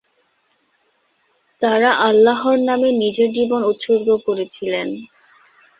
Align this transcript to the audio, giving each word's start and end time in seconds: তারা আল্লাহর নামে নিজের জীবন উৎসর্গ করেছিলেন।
তারা 1.61 1.89
আল্লাহর 2.01 2.57
নামে 2.61 2.89
নিজের 3.01 3.29
জীবন 3.37 3.61
উৎসর্গ 3.63 4.07
করেছিলেন। 4.27 4.87